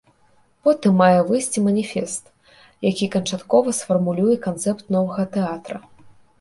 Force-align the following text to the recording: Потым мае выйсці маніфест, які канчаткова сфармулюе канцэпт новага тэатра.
Потым 0.67 0.95
мае 1.01 1.19
выйсці 1.27 1.63
маніфест, 1.65 2.23
які 2.91 3.11
канчаткова 3.19 3.77
сфармулюе 3.83 4.35
канцэпт 4.49 4.93
новага 4.99 5.31
тэатра. 5.41 5.77